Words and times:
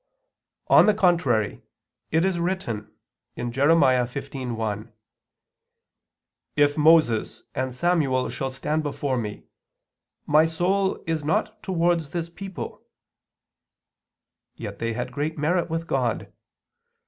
On 0.67 0.87
the 0.87 0.95
contrary, 0.95 1.61
It 2.09 2.25
is 2.25 2.39
written 2.39 2.91
(Jer. 3.37 3.51
15:1): 3.67 4.91
"If 6.55 6.75
Moses 6.75 7.43
and 7.53 7.71
Samuel 7.71 8.27
shall 8.31 8.49
stand 8.49 8.81
before 8.81 9.19
Me, 9.19 9.43
My 10.25 10.45
soul 10.45 11.03
is 11.05 11.23
not 11.23 11.61
towards 11.61 12.09
this 12.09 12.31
people" 12.31 12.81
yet 14.55 14.79
they 14.79 14.93
had 14.93 15.11
great 15.11 15.37
merit 15.37 15.69
with 15.69 15.85
God. 15.85 16.33